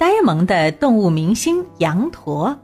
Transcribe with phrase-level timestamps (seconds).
[0.00, 2.58] 呆萌的动物明星羊驼。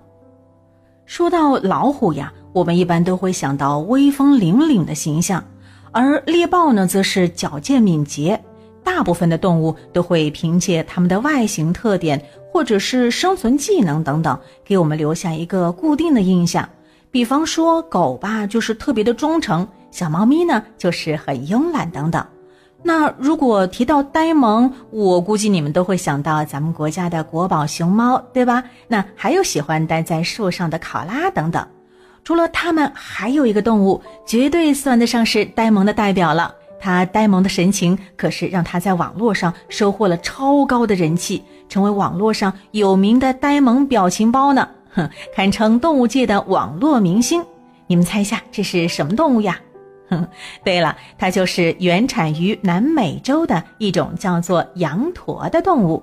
[1.04, 5.44] 说到老虎呀，我们一般都会想到威风凛凛的形象，
[5.92, 8.42] 而猎豹呢，则是矫健敏捷。
[8.82, 12.18] 大部分的动物都会凭借它们的外形特点，
[12.50, 16.66] 或者是生存技能等等，给我们留下一个固定的印象。
[17.10, 22.26] 比方说，狗吧，就是特别的忠诚；小猫咪呢，就是很慵懒等等。
[22.86, 28.62] 那如果提到呆萌，我估计你们都会想到咱们国家的国宝熊猫，对吧？
[28.86, 31.66] 那还有喜欢待在树上的考拉等等。
[32.22, 36.54] 除了它们，还有一个动物绝对算得上是呆萌的代表了。
[36.78, 44.68] 它呆萌的神情可是让它在网络上收获了超高的人气，成为网络上有名的呆萌表情包呢。
[44.94, 47.44] 哼，堪称动物界的网络明星。
[47.88, 49.58] 你们猜一下，这是什么动物呀？
[50.08, 50.26] 哼，
[50.64, 56.02] 对了，它就是原产于南美洲的一种叫做羊驼的动物。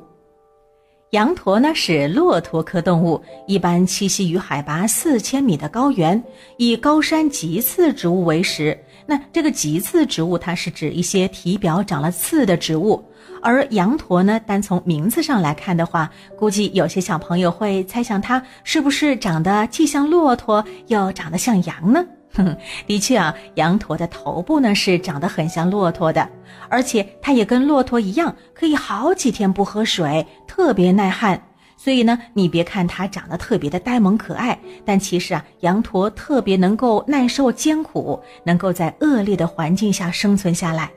[1.12, 6.22] 羊驼呢是骆驼科动物，一般栖息于海拔四千米的高原，
[6.58, 8.76] 以高山棘刺植物为食。
[9.06, 13.04] 那这个棘刺植物，它是指一些体表长了刺的植物。
[13.44, 22.04] 而羊驼呢，单从名字上来看的话，估计有些小朋友会猜想它是不是长得既像骆驼又长得像羊呢？
[22.34, 22.56] 哼
[22.88, 26.28] 的确啊，羊驼的头部呢是长得很像骆驼的，
[26.70, 31.42] 而且它也跟骆驼一样，可以好几天不喝水，特别耐旱。
[31.76, 40.90] 所以呢，你别看它长得特别的呆萌可爱，但其实啊，羊驼特别能够耐受艰苦，能够在恶劣的环境下生存下来。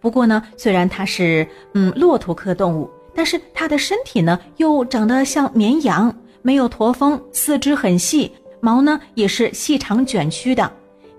[0.00, 8.32] 不过呢，虽然它是嗯骆驼科动物，但是它的身体呢又长得像绵羊，没有驼峰，四肢很细。
[8.60, 10.70] 毛呢也是细长卷曲的，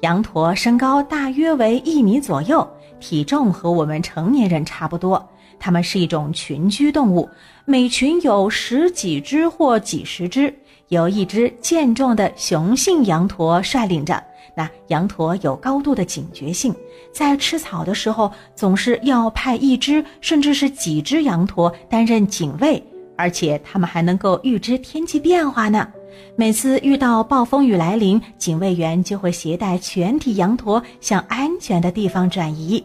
[0.02, 2.68] 羊驼身高大约为一米左右，
[3.00, 5.28] 体重和我们成年人差不多。
[5.60, 7.30] 它们是一种群居动物，
[7.66, 10.54] 每群有十几只或几十只，
[10.88, 14.24] 由一只健壮的雄性羊驼率领着。
[14.56, 16.74] 那羊驼有高度的警觉性，
[17.14, 22.82] 在吃草的时候总是要派一只甚至是几只羊驼担任警卫，
[23.18, 25.88] 而且它们还能够预知天气变化呢。
[26.36, 32.84] 每次遇到暴风雨来临，警卫员就会携带全体羊驼向安全的地方转移。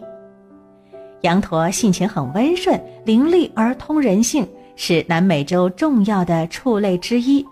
[1.23, 4.47] 羊驼性情很温顺、伶俐而通人性，
[4.77, 7.45] 是南美洲重要的畜类之一。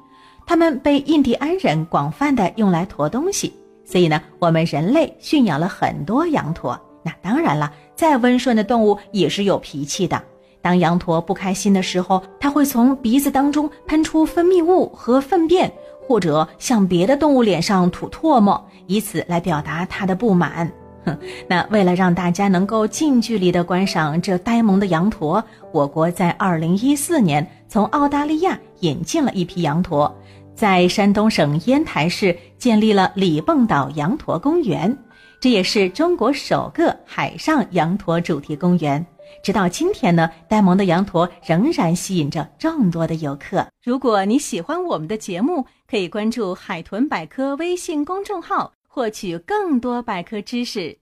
[0.44, 3.52] 它们被印第安人广泛的用来驮东西，
[3.84, 6.78] 所以呢，我们人类驯养了很多羊驼。
[7.02, 10.22] 那当然了，再温顺的动物也是有脾气的。
[10.62, 15.70] 当羊驼不开心的时候，它会从鼻子当中喷出分泌物和粪便，
[16.06, 20.70] 或者向别的动物脸上吐唾沫，以此来表达它的不满。
[21.04, 21.18] 哼，
[21.48, 25.42] 那为了让大家能够近距离的观赏这呆萌的羊驼，
[25.72, 30.16] 我国在二零一四年从澳大利亚引进了一批羊驼，
[30.54, 34.96] 在山东省烟台市建立了李蹦岛羊驼公园，
[35.42, 39.04] 这也是中国首个海上羊驼主题公园。
[39.42, 43.66] 直到今天呢，呆萌的羊驼仍然吸引着众多的游客。
[43.82, 50.96] 如果你喜欢我们的节目，可以关注“海豚百科”微信公众号，获取更多百科知识。